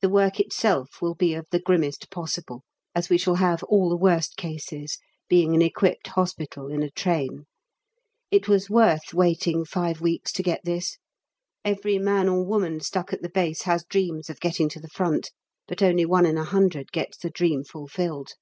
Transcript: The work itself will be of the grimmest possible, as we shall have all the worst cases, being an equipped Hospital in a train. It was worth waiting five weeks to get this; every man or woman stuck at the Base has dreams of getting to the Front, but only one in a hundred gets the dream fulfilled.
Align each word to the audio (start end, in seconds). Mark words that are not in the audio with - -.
The 0.00 0.08
work 0.08 0.38
itself 0.38 1.02
will 1.02 1.16
be 1.16 1.34
of 1.34 1.48
the 1.50 1.58
grimmest 1.58 2.08
possible, 2.08 2.62
as 2.94 3.08
we 3.10 3.18
shall 3.18 3.34
have 3.34 3.64
all 3.64 3.88
the 3.88 3.96
worst 3.96 4.36
cases, 4.36 4.96
being 5.28 5.56
an 5.56 5.60
equipped 5.60 6.06
Hospital 6.06 6.68
in 6.70 6.84
a 6.84 6.90
train. 6.92 7.46
It 8.30 8.46
was 8.46 8.70
worth 8.70 9.12
waiting 9.12 9.64
five 9.64 10.00
weeks 10.00 10.30
to 10.34 10.44
get 10.44 10.60
this; 10.64 10.98
every 11.64 11.98
man 11.98 12.28
or 12.28 12.44
woman 12.44 12.78
stuck 12.78 13.12
at 13.12 13.22
the 13.22 13.28
Base 13.28 13.62
has 13.62 13.84
dreams 13.84 14.30
of 14.30 14.38
getting 14.38 14.68
to 14.68 14.78
the 14.78 14.86
Front, 14.86 15.32
but 15.66 15.82
only 15.82 16.04
one 16.06 16.26
in 16.26 16.38
a 16.38 16.44
hundred 16.44 16.92
gets 16.92 17.16
the 17.18 17.28
dream 17.30 17.64
fulfilled. 17.64 18.34